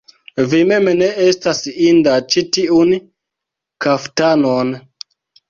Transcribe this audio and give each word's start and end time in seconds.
Vi 0.51 0.61
mem 0.69 0.87
ne 1.01 1.09
estas 1.25 1.61
inda 1.89 2.15
ĉi 2.37 2.45
tiun 2.57 2.95
kaftanon! 3.87 4.75